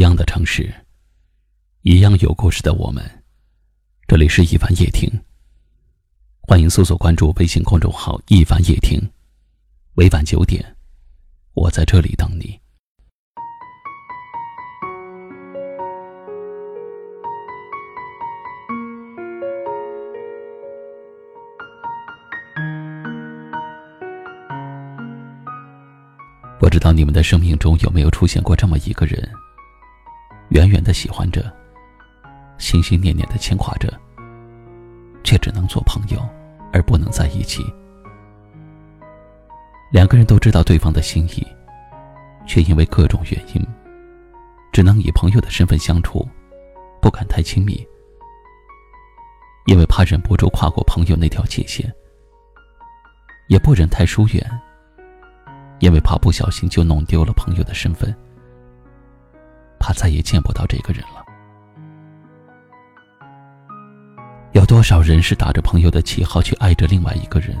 [0.00, 0.72] 一样的城市，
[1.82, 3.04] 一样有故事的我们。
[4.08, 5.06] 这里是一凡夜听，
[6.40, 8.98] 欢迎搜索关注微信公众号“一凡夜听”。
[9.92, 10.64] 每晚九点，
[11.52, 12.58] 我在这里等你。
[26.58, 29.30] 不知道你们的生命中有没有出现过这么一个人，
[30.50, 31.50] 远远的喜欢着，
[32.58, 33.92] 心心念念的牵挂着，
[35.22, 36.20] 却只能做朋友，
[36.72, 37.64] 而不能在一起。
[39.92, 41.46] 两个人都知道对方的心意，
[42.46, 43.64] 却因为各种原因，
[44.72, 46.28] 只能以朋友的身份相处，
[47.00, 47.86] 不敢太亲密，
[49.66, 51.92] 因为怕忍不住跨过朋友那条界限，
[53.48, 54.60] 也不忍太疏远。
[55.78, 58.14] 因为怕不小心就弄丢了朋友的身份，
[59.80, 61.24] 怕再也见不到这个人了。
[64.52, 67.56] 有多少人是打着朋友的旗号去爱着另外一个人，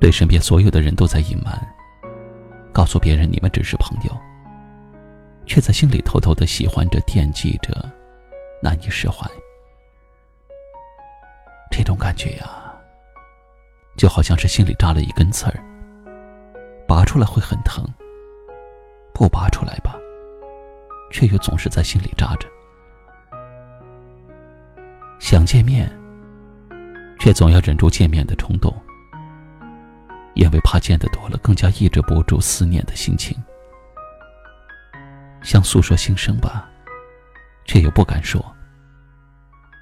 [0.00, 1.54] 对身边所有的人都在隐瞒，
[2.72, 4.16] 告诉别人你们只是朋友，
[5.46, 7.72] 却在心里偷偷的喜欢着、惦记着，
[8.62, 9.28] 难以释怀。
[11.70, 12.72] 这种感觉呀，
[13.96, 15.62] 就好像是心里扎了一根刺儿。
[16.86, 17.84] 拔出来会很疼，
[19.12, 19.96] 不拔出来吧，
[21.10, 22.48] 却又总是在心里扎着。
[25.18, 25.90] 想见面，
[27.18, 28.74] 却总要忍住见面的冲动，
[30.34, 33.36] 因为怕见的多了，更加抑制不住思念的心情。
[35.42, 36.68] 想诉说心声吧，
[37.64, 38.44] 却又不敢说，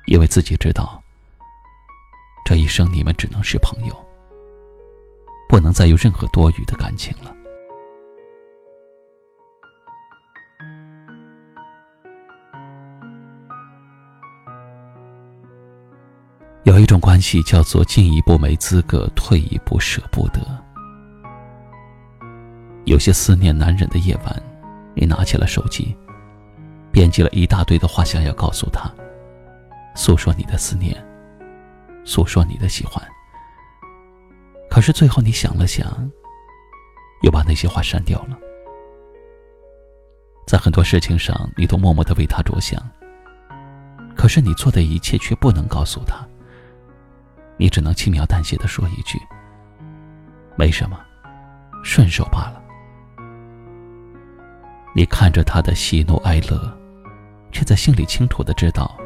[0.06, 1.02] 因为自己知道，
[2.44, 4.06] 这一生你们只能是朋友。
[5.48, 7.32] 不能再有任何多余的感情了。
[16.76, 20.42] 有一种关系叫做进一步没资格，退一步舍不得。
[22.84, 24.42] 有些思念难忍的夜晚，
[24.94, 25.96] 你拿起了手机，
[26.92, 28.92] 编辑了一大堆的话，想要告诉他，
[29.94, 30.94] 诉说你的思念，
[32.04, 33.02] 诉说你的喜欢。
[34.68, 35.88] 可是最后，你想了想，
[37.22, 38.36] 又把那些话删掉了。
[40.46, 42.78] 在很多事情上，你都默默的为他着想。
[44.14, 46.16] 可是你做的一切却不能告诉他，
[47.56, 49.18] 你只能轻描淡写的说一句
[50.56, 50.98] ：“没什么，
[51.82, 52.62] 顺手罢了。”
[54.94, 56.74] 你看着他的喜怒哀乐，
[57.52, 58.96] 却在心里清楚的知道，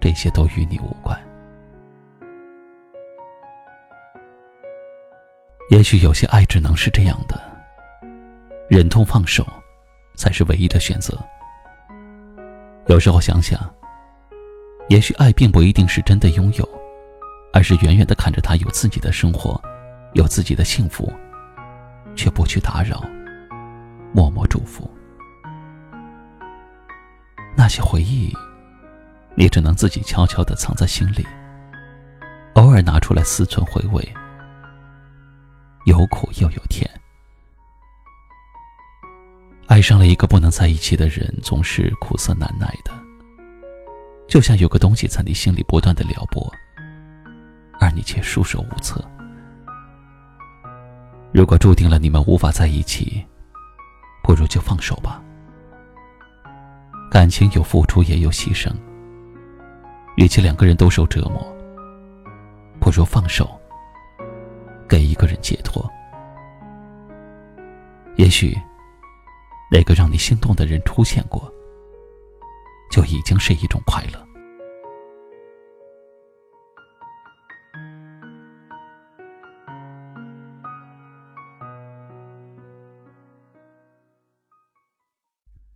[0.00, 1.18] 这些都与你无关。
[5.70, 7.40] 也许有些爱只能是这样的，
[8.68, 9.46] 忍痛放手，
[10.14, 11.18] 才是唯一的选择。
[12.86, 13.58] 有时候想想，
[14.88, 16.81] 也许爱并不一定是真的拥有，
[17.52, 19.60] 而是远远的看着他有自己的生活，
[20.14, 21.12] 有自己的幸福，
[22.16, 23.04] 却不去打扰，
[24.12, 24.90] 默默祝福。
[27.54, 28.34] 那些回忆，
[29.34, 31.26] 你只能自己悄悄的藏在心里，
[32.54, 34.02] 偶尔拿出来思忖回味。
[35.84, 36.88] 有苦又有甜，
[39.66, 42.92] 爱上了一个不能在一起的人，总是苦涩难耐的。
[44.28, 46.50] 就像有个东西在你心里不断的撩拨，
[47.82, 49.04] 而你却束手无策。
[51.32, 53.26] 如果注定了你们无法在一起，
[54.22, 55.20] 不如就放手吧。
[57.10, 58.72] 感情有付出也有牺牲，
[60.16, 61.44] 与其两个人都受折磨，
[62.78, 63.58] 不如放手。
[64.88, 65.90] 给一个人解脱，
[68.16, 68.54] 也许
[69.70, 71.50] 那个让你心动的人出现过，
[72.90, 74.31] 就已经是一种快乐。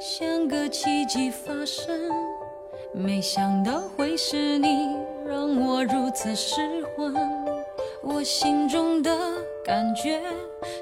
[0.00, 2.10] 像个奇迹发生，
[2.90, 6.56] 没想到会是你，让我如此失
[6.96, 7.14] 魂。
[8.02, 9.10] 我心中的。
[9.62, 10.20] 感觉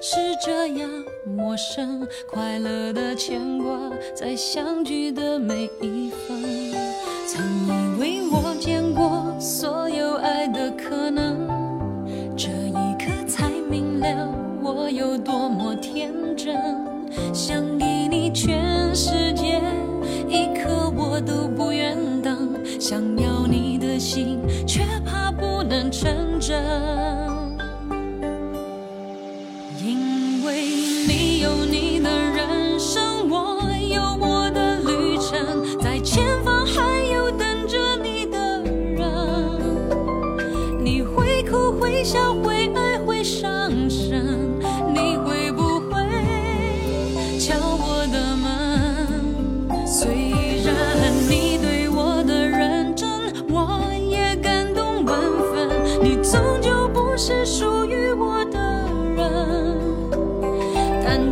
[0.00, 0.88] 是这样
[1.26, 3.68] 陌生，快乐的牵挂，
[4.14, 6.57] 在相聚的每一分
[25.68, 26.56] 能成真。
[29.84, 30.64] 因为
[31.06, 39.04] 你有你的人生，我有我的旅程，在前方还有等着你的人。
[40.82, 43.70] 你会哭会笑会爱会伤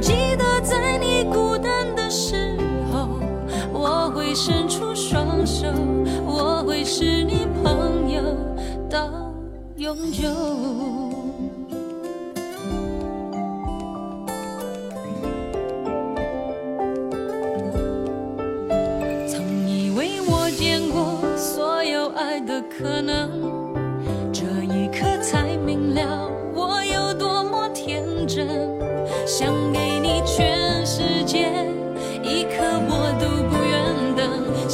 [0.00, 2.56] 记得在你孤单的时
[2.92, 3.08] 候，
[3.72, 5.66] 我会伸出双手，
[6.24, 8.22] 我会是你朋友
[8.88, 9.08] 到
[9.76, 10.28] 永久。
[19.26, 23.45] 曾以为我见过所有爱的可能，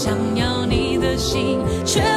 [0.05, 2.12] 想要你的心，却。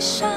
[0.00, 0.29] 上。